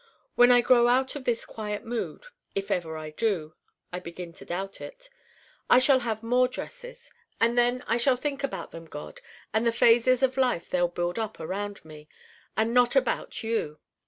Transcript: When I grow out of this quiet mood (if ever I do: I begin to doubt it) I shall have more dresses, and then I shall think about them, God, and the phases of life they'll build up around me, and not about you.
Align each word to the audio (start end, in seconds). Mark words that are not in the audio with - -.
When 0.33 0.49
I 0.51 0.61
grow 0.61 0.87
out 0.87 1.15
of 1.15 1.25
this 1.25 1.45
quiet 1.45 1.85
mood 1.85 2.25
(if 2.55 2.71
ever 2.71 2.97
I 2.97 3.11
do: 3.11 3.53
I 3.93 3.99
begin 3.99 4.33
to 4.33 4.45
doubt 4.45 4.81
it) 4.81 5.11
I 5.69 5.77
shall 5.77 5.99
have 5.99 6.23
more 6.23 6.47
dresses, 6.47 7.11
and 7.39 7.55
then 7.55 7.83
I 7.85 7.97
shall 7.97 8.15
think 8.17 8.43
about 8.43 8.71
them, 8.71 8.85
God, 8.85 9.21
and 9.53 9.63
the 9.63 9.71
phases 9.71 10.23
of 10.23 10.37
life 10.37 10.67
they'll 10.71 10.87
build 10.87 11.19
up 11.19 11.39
around 11.39 11.85
me, 11.85 12.09
and 12.57 12.73
not 12.73 12.95
about 12.95 13.43
you. 13.43 13.77